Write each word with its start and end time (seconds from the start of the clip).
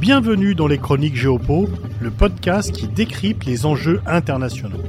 Bienvenue 0.00 0.54
dans 0.54 0.66
les 0.66 0.78
Chroniques 0.78 1.14
Géopo, 1.14 1.68
le 2.00 2.10
podcast 2.10 2.72
qui 2.72 2.88
décrypte 2.88 3.44
les 3.44 3.66
enjeux 3.66 4.00
internationaux. 4.06 4.80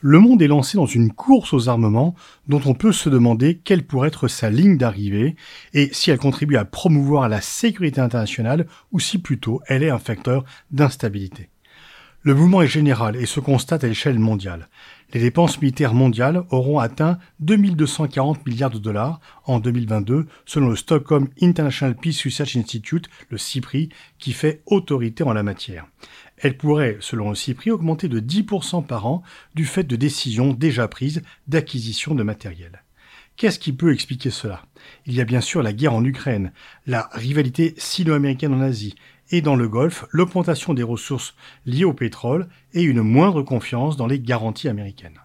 Le 0.00 0.20
monde 0.20 0.40
est 0.40 0.46
lancé 0.46 0.76
dans 0.76 0.86
une 0.86 1.12
course 1.12 1.52
aux 1.52 1.68
armements 1.68 2.14
dont 2.46 2.60
on 2.66 2.74
peut 2.74 2.92
se 2.92 3.08
demander 3.08 3.56
quelle 3.64 3.84
pourrait 3.84 4.06
être 4.06 4.28
sa 4.28 4.48
ligne 4.48 4.78
d'arrivée 4.78 5.34
et 5.74 5.88
si 5.92 6.12
elle 6.12 6.18
contribue 6.18 6.56
à 6.56 6.64
promouvoir 6.64 7.28
la 7.28 7.40
sécurité 7.40 8.00
internationale 8.00 8.68
ou 8.92 9.00
si 9.00 9.18
plutôt 9.18 9.60
elle 9.66 9.82
est 9.82 9.90
un 9.90 9.98
facteur 9.98 10.44
d'instabilité. 10.70 11.50
Le 12.22 12.34
mouvement 12.34 12.60
est 12.60 12.66
général 12.66 13.16
et 13.16 13.24
se 13.24 13.40
constate 13.40 13.82
à 13.82 13.86
l'échelle 13.86 14.18
mondiale. 14.18 14.68
Les 15.14 15.20
dépenses 15.20 15.58
militaires 15.62 15.94
mondiales 15.94 16.44
auront 16.50 16.78
atteint 16.78 17.18
2240 17.40 18.46
milliards 18.46 18.68
de 18.68 18.78
dollars 18.78 19.20
en 19.46 19.58
2022 19.58 20.26
selon 20.44 20.68
le 20.68 20.76
Stockholm 20.76 21.28
International 21.40 21.96
Peace 21.96 22.22
Research 22.22 22.56
Institute, 22.56 23.08
le 23.30 23.38
CIPRI, 23.38 23.88
qui 24.18 24.34
fait 24.34 24.60
autorité 24.66 25.24
en 25.24 25.32
la 25.32 25.42
matière. 25.42 25.86
Elle 26.36 26.58
pourrait, 26.58 26.98
selon 27.00 27.30
le 27.30 27.34
CIPRI, 27.34 27.70
augmenter 27.70 28.08
de 28.08 28.20
10% 28.20 28.84
par 28.84 29.06
an 29.06 29.22
du 29.54 29.64
fait 29.64 29.84
de 29.84 29.96
décisions 29.96 30.52
déjà 30.52 30.88
prises 30.88 31.22
d'acquisition 31.48 32.14
de 32.14 32.22
matériel. 32.22 32.82
Qu'est-ce 33.36 33.58
qui 33.58 33.72
peut 33.72 33.94
expliquer 33.94 34.28
cela? 34.28 34.66
Il 35.06 35.14
y 35.14 35.22
a 35.22 35.24
bien 35.24 35.40
sûr 35.40 35.62
la 35.62 35.72
guerre 35.72 35.94
en 35.94 36.04
Ukraine, 36.04 36.52
la 36.86 37.08
rivalité 37.12 37.72
sino-américaine 37.78 38.52
en 38.52 38.60
Asie, 38.60 38.94
et 39.30 39.42
dans 39.42 39.56
le 39.56 39.68
Golfe, 39.68 40.06
l'augmentation 40.10 40.74
des 40.74 40.82
ressources 40.82 41.34
liées 41.66 41.84
au 41.84 41.94
pétrole 41.94 42.48
et 42.74 42.82
une 42.82 43.02
moindre 43.02 43.42
confiance 43.42 43.96
dans 43.96 44.06
les 44.06 44.20
garanties 44.20 44.68
américaines. 44.68 45.20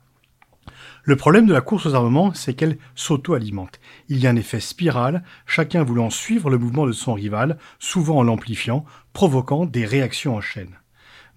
Le 1.03 1.15
problème 1.15 1.45
de 1.45 1.53
la 1.53 1.61
course 1.61 1.85
aux 1.85 1.93
armements, 1.93 2.33
c'est 2.33 2.55
qu'elle 2.55 2.77
s'auto-alimente. 2.95 3.79
Il 4.09 4.17
y 4.17 4.25
a 4.25 4.31
un 4.31 4.35
effet 4.35 4.59
spirale, 4.59 5.23
chacun 5.45 5.83
voulant 5.83 6.09
suivre 6.09 6.49
le 6.49 6.57
mouvement 6.57 6.87
de 6.87 6.91
son 6.91 7.13
rival, 7.13 7.59
souvent 7.77 8.17
en 8.17 8.23
l'amplifiant, 8.23 8.85
provoquant 9.13 9.65
des 9.65 9.85
réactions 9.85 10.35
en 10.35 10.41
chaîne. 10.41 10.79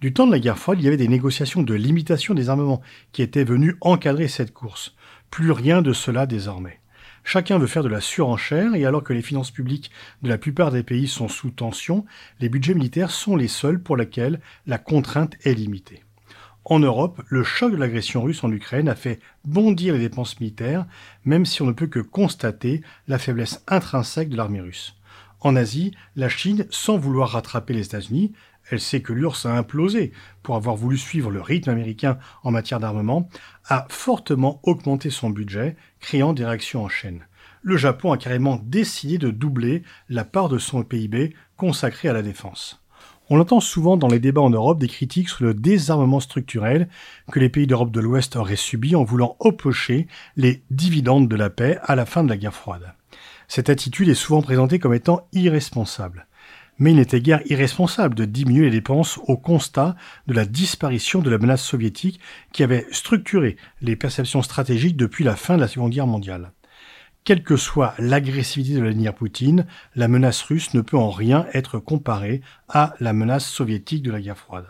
Du 0.01 0.11
temps 0.11 0.25
de 0.25 0.31
la 0.31 0.39
guerre 0.39 0.57
froide, 0.57 0.79
il 0.79 0.85
y 0.85 0.87
avait 0.87 0.97
des 0.97 1.07
négociations 1.07 1.61
de 1.61 1.73
limitation 1.75 2.33
des 2.33 2.49
armements 2.49 2.81
qui 3.11 3.21
étaient 3.21 3.43
venues 3.43 3.75
encadrer 3.81 4.27
cette 4.27 4.53
course. 4.53 4.95
Plus 5.29 5.51
rien 5.51 5.83
de 5.83 5.93
cela 5.93 6.25
désormais. 6.25 6.79
Chacun 7.31 7.59
veut 7.59 7.67
faire 7.67 7.83
de 7.83 7.89
la 7.89 8.01
surenchère 8.01 8.73
et 8.73 8.85
alors 8.85 9.03
que 9.03 9.13
les 9.13 9.21
finances 9.21 9.51
publiques 9.51 9.91
de 10.23 10.29
la 10.29 10.39
plupart 10.39 10.71
des 10.71 10.81
pays 10.81 11.07
sont 11.07 11.27
sous 11.27 11.51
tension, 11.51 12.03
les 12.39 12.49
budgets 12.49 12.73
militaires 12.73 13.11
sont 13.11 13.35
les 13.35 13.47
seuls 13.47 13.79
pour 13.79 13.97
lesquels 13.97 14.39
la 14.65 14.79
contrainte 14.79 15.35
est 15.43 15.53
limitée. 15.53 16.01
En 16.65 16.79
Europe, 16.79 17.21
le 17.27 17.43
choc 17.43 17.71
de 17.71 17.77
l'agression 17.77 18.23
russe 18.23 18.43
en 18.43 18.51
Ukraine 18.51 18.89
a 18.89 18.95
fait 18.95 19.19
bondir 19.45 19.93
les 19.93 19.99
dépenses 19.99 20.39
militaires, 20.39 20.87
même 21.23 21.45
si 21.45 21.61
on 21.61 21.67
ne 21.67 21.71
peut 21.71 21.85
que 21.85 21.99
constater 21.99 22.81
la 23.07 23.19
faiblesse 23.19 23.63
intrinsèque 23.67 24.29
de 24.29 24.35
l'armée 24.35 24.61
russe. 24.61 24.95
En 25.39 25.55
Asie, 25.55 25.93
la 26.15 26.29
Chine, 26.29 26.65
sans 26.71 26.97
vouloir 26.97 27.29
rattraper 27.29 27.75
les 27.75 27.85
États-Unis, 27.85 28.33
elle 28.69 28.79
sait 28.79 29.01
que 29.01 29.13
l'URSS 29.13 29.45
a 29.45 29.57
implosé 29.57 30.11
pour 30.43 30.55
avoir 30.55 30.75
voulu 30.75 30.97
suivre 30.97 31.31
le 31.31 31.41
rythme 31.41 31.69
américain 31.69 32.17
en 32.43 32.51
matière 32.51 32.79
d'armement, 32.79 33.29
a 33.67 33.85
fortement 33.89 34.59
augmenté 34.63 35.09
son 35.09 35.29
budget, 35.29 35.75
créant 35.99 36.33
des 36.33 36.45
réactions 36.45 36.83
en 36.83 36.89
chaîne. 36.89 37.25
Le 37.61 37.77
Japon 37.77 38.11
a 38.11 38.17
carrément 38.17 38.59
décidé 38.63 39.17
de 39.17 39.31
doubler 39.31 39.83
la 40.07 40.23
part 40.23 40.49
de 40.49 40.57
son 40.57 40.83
PIB 40.83 41.35
consacrée 41.57 42.07
à 42.07 42.13
la 42.13 42.21
défense. 42.21 42.81
On 43.31 43.39
entend 43.39 43.59
souvent 43.59 43.95
dans 43.95 44.07
les 44.07 44.19
débats 44.19 44.41
en 44.41 44.49
Europe 44.49 44.79
des 44.79 44.87
critiques 44.87 45.29
sur 45.29 45.45
le 45.45 45.53
désarmement 45.53 46.19
structurel 46.19 46.89
que 47.31 47.39
les 47.39 47.49
pays 47.49 47.67
d'Europe 47.67 47.91
de 47.91 47.99
l'Ouest 47.99 48.35
auraient 48.35 48.55
subi 48.55 48.95
en 48.95 49.03
voulant 49.03 49.35
oppocher 49.39 50.07
les 50.35 50.63
dividendes 50.71 51.27
de 51.27 51.35
la 51.35 51.51
paix 51.51 51.77
à 51.83 51.95
la 51.95 52.07
fin 52.07 52.23
de 52.23 52.29
la 52.29 52.37
guerre 52.37 52.55
froide. 52.55 52.93
Cette 53.47 53.69
attitude 53.69 54.09
est 54.09 54.15
souvent 54.15 54.41
présentée 54.41 54.79
comme 54.79 54.95
étant 54.95 55.27
irresponsable 55.31 56.27
mais 56.79 56.91
il 56.91 56.97
n'était 56.97 57.21
guère 57.21 57.41
irresponsable 57.45 58.15
de 58.15 58.25
diminuer 58.25 58.65
les 58.65 58.71
dépenses 58.71 59.19
au 59.27 59.37
constat 59.37 59.95
de 60.27 60.33
la 60.33 60.45
disparition 60.45 61.21
de 61.21 61.29
la 61.29 61.37
menace 61.37 61.63
soviétique 61.63 62.19
qui 62.53 62.63
avait 62.63 62.87
structuré 62.91 63.57
les 63.81 63.95
perceptions 63.95 64.41
stratégiques 64.41 64.97
depuis 64.97 65.23
la 65.23 65.35
fin 65.35 65.55
de 65.55 65.61
la 65.61 65.67
Seconde 65.67 65.91
Guerre 65.91 66.07
mondiale. 66.07 66.51
Quelle 67.25 67.43
que 67.43 67.57
soit 67.57 67.93
l'agressivité 67.99 68.75
de 68.75 68.79
Vladimir 68.79 69.13
Poutine, 69.13 69.67
la 69.95 70.07
menace 70.07 70.41
russe 70.41 70.73
ne 70.73 70.81
peut 70.81 70.97
en 70.97 71.11
rien 71.11 71.45
être 71.53 71.77
comparée 71.77 72.41
à 72.69 72.95
la 72.99 73.13
menace 73.13 73.45
soviétique 73.45 74.01
de 74.01 74.11
la 74.11 74.21
guerre 74.21 74.37
froide. 74.37 74.65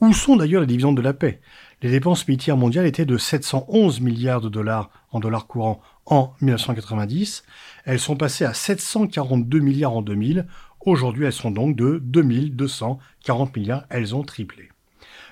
Où 0.00 0.12
sont 0.12 0.36
d'ailleurs 0.36 0.62
les 0.62 0.66
dividendes 0.66 0.96
de 0.96 1.02
la 1.02 1.12
paix? 1.12 1.40
Les 1.82 1.90
dépenses 1.90 2.26
militaires 2.26 2.56
mondiales 2.56 2.86
étaient 2.86 3.04
de 3.04 3.18
711 3.18 4.00
milliards 4.00 4.40
de 4.40 4.48
dollars 4.48 4.90
en 5.10 5.20
dollars 5.20 5.46
courants 5.46 5.80
en 6.06 6.32
1990. 6.40 7.44
Elles 7.84 8.00
sont 8.00 8.16
passées 8.16 8.44
à 8.44 8.54
742 8.54 9.58
milliards 9.60 9.96
en 9.96 10.02
2000 10.02 10.46
Aujourd'hui, 10.84 11.26
elles 11.26 11.32
sont 11.32 11.52
donc 11.52 11.76
de 11.76 12.00
2240 12.02 13.56
milliards, 13.56 13.84
elles 13.88 14.16
ont 14.16 14.24
triplé. 14.24 14.68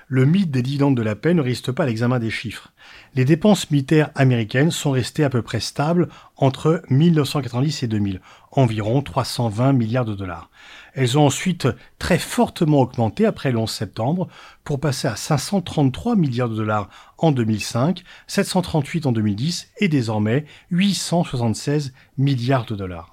Le 0.07 0.25
mythe 0.25 0.51
des 0.51 0.61
dividendes 0.61 0.95
de 0.95 1.01
la 1.01 1.15
paix 1.15 1.33
ne 1.33 1.41
reste 1.41 1.71
pas 1.71 1.83
à 1.83 1.85
l'examen 1.85 2.19
des 2.19 2.29
chiffres. 2.29 2.73
Les 3.15 3.23
dépenses 3.25 3.71
militaires 3.71 4.11
américaines 4.15 4.71
sont 4.71 4.91
restées 4.91 5.23
à 5.23 5.29
peu 5.29 5.41
près 5.41 5.59
stables 5.59 6.09
entre 6.35 6.83
1990 6.89 7.83
et 7.83 7.87
2000, 7.87 8.21
environ 8.51 9.01
320 9.01 9.73
milliards 9.73 10.05
de 10.05 10.13
dollars. 10.13 10.49
Elles 10.93 11.17
ont 11.17 11.25
ensuite 11.25 11.67
très 11.97 12.17
fortement 12.17 12.79
augmenté 12.79 13.25
après 13.25 13.51
le 13.51 13.57
11 13.57 13.69
septembre 13.69 14.27
pour 14.63 14.79
passer 14.79 15.07
à 15.07 15.15
533 15.15 16.15
milliards 16.17 16.49
de 16.49 16.55
dollars 16.55 16.89
en 17.17 17.31
2005, 17.31 18.03
738 18.27 19.05
en 19.05 19.11
2010 19.13 19.71
et 19.79 19.87
désormais 19.87 20.45
876 20.71 21.93
milliards 22.17 22.65
de 22.65 22.75
dollars. 22.75 23.10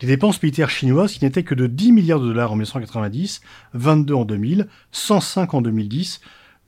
Les 0.00 0.06
dépenses 0.06 0.40
militaires 0.40 0.70
chinoises, 0.70 1.14
qui 1.14 1.24
n'étaient 1.24 1.42
que 1.42 1.56
de 1.56 1.66
10 1.66 1.90
milliards 1.90 2.20
de 2.20 2.28
dollars 2.28 2.52
en 2.52 2.54
1990, 2.54 3.40
22 3.74 4.14
en 4.14 4.24
2000, 4.24 4.68
105 4.92 5.54
en 5.54 5.60
2010, 5.60 6.20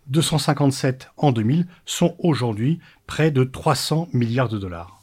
257 0.09 1.11
en 1.17 1.31
2000, 1.31 1.69
sont 1.87 2.17
aujourd'hui 2.19 2.81
près 3.07 3.31
de 3.31 3.45
300 3.45 4.09
milliards 4.13 4.49
de 4.49 4.59
dollars. 4.59 5.01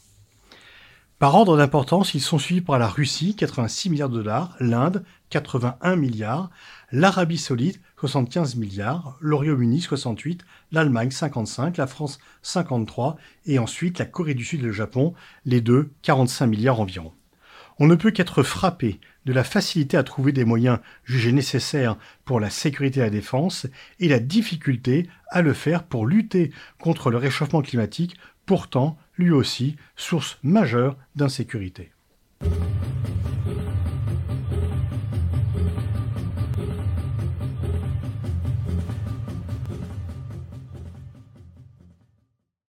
Par 1.19 1.35
ordre 1.35 1.55
d'importance, 1.55 2.13
ils 2.15 2.21
sont 2.21 2.37
suivis 2.37 2.59
par 2.59 2.77
la 2.77 2.89
Russie, 2.89 3.33
86 3.33 3.89
milliards 3.89 4.09
de 4.09 4.17
dollars, 4.17 4.57
l'Inde, 4.59 5.05
81 5.29 5.95
milliards, 5.95 6.49
l'Arabie 6.91 7.37
saoudite, 7.37 7.79
75 7.97 8.57
milliards, 8.57 9.17
le 9.21 9.35
Royaume-Uni, 9.35 9.79
68, 9.79 10.43
l'Allemagne, 10.73 11.11
55, 11.11 11.77
la 11.77 11.87
France, 11.87 12.19
53, 12.41 13.15
et 13.45 13.57
ensuite 13.57 13.99
la 13.99 14.05
Corée 14.05 14.33
du 14.33 14.43
Sud 14.43 14.59
et 14.59 14.65
le 14.65 14.73
Japon, 14.73 15.13
les 15.45 15.61
deux, 15.61 15.91
45 16.01 16.45
milliards 16.47 16.81
environ. 16.81 17.13
On 17.79 17.87
ne 17.87 17.95
peut 17.95 18.11
qu'être 18.11 18.43
frappé 18.43 18.99
de 19.25 19.33
la 19.33 19.43
facilité 19.43 19.97
à 19.97 20.03
trouver 20.03 20.31
des 20.31 20.45
moyens 20.45 20.79
jugés 21.03 21.31
nécessaires 21.31 21.97
pour 22.25 22.39
la 22.39 22.49
sécurité 22.49 22.99
et 22.99 23.03
la 23.03 23.09
défense 23.09 23.67
et 23.99 24.07
la 24.07 24.19
difficulté 24.19 25.07
à 25.29 25.41
le 25.41 25.53
faire 25.53 25.83
pour 25.83 26.05
lutter 26.05 26.51
contre 26.79 27.11
le 27.11 27.17
réchauffement 27.17 27.61
climatique, 27.61 28.17
pourtant 28.45 28.97
lui 29.17 29.31
aussi 29.31 29.75
source 29.95 30.39
majeure 30.43 30.97
d'insécurité. 31.15 31.91